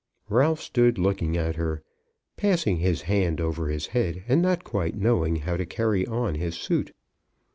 Ralph 0.29 0.59
stood 0.59 0.97
looking 0.97 1.37
at 1.37 1.57
her, 1.57 1.83
passing 2.35 2.77
his 2.77 3.03
hand 3.03 3.39
over 3.39 3.69
his 3.69 3.85
head, 3.93 4.23
and 4.27 4.41
not 4.41 4.63
quite 4.63 4.95
knowing 4.95 5.35
how 5.35 5.57
to 5.57 5.65
carry 5.67 6.07
on 6.07 6.33
his 6.33 6.55
suit. 6.55 6.93